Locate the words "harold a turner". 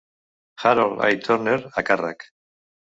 0.63-1.57